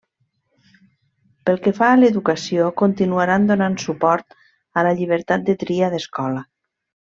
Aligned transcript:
Pel 1.49 1.59
que 1.67 1.73
fa 1.79 1.89
a 1.89 1.99
l'educació, 1.99 2.71
continuaran 2.83 3.47
donant 3.53 3.77
suport 3.87 4.37
a 4.83 4.89
la 4.89 4.97
llibertat 5.03 5.49
de 5.51 5.61
tria 5.67 5.95
d'escola. 5.97 6.47